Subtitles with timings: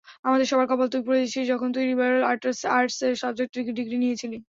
[0.25, 4.37] আমাদের সবার কপাল তুই পুড়িয়েছিস, যখন তুই লিবারল আর্টসের সাবজেক্টে ডিগ্রী নিয়েছিলি।